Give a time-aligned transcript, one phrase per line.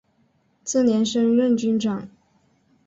[0.63, 2.09] 次年升任军长。